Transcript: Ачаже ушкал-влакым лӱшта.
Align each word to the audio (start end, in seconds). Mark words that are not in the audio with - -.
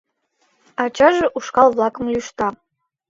Ачаже 0.83 1.25
ушкал-влакым 1.37 2.05
лӱшта. 2.13 2.47